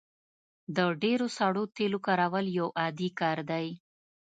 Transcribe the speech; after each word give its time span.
د 0.75 0.77
ډیرو 1.01 1.27
سړو 1.37 1.63
تیلو 1.77 1.99
کارول 2.07 2.45
یو 2.59 2.67
عادي 2.79 3.09
کار 3.19 3.37
دی 3.49 3.67